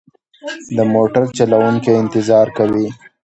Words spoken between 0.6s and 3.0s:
د موټر چلوونکی انتظار کوي.